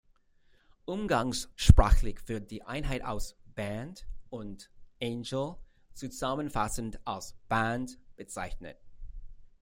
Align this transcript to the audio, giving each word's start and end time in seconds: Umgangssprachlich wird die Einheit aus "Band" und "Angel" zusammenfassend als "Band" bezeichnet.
Umgangssprachlich 0.87 2.27
wird 2.27 2.49
die 2.49 2.63
Einheit 2.63 3.03
aus 3.03 3.35
"Band" 3.53 4.07
und 4.31 4.71
"Angel" 4.99 5.57
zusammenfassend 5.93 6.99
als 7.05 7.35
"Band" 7.49 7.99
bezeichnet. 8.15 8.79